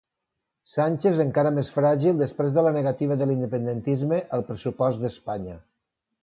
Sánchez 0.75 1.19
encara 1.25 1.51
més 1.57 1.69
fràgil 1.75 2.17
després 2.23 2.55
de 2.55 2.63
la 2.69 2.71
negativa 2.79 3.19
de 3.21 3.27
l'independentisme 3.33 4.23
al 4.39 4.45
pressupost 4.49 5.05
d'Espanya. 5.05 5.61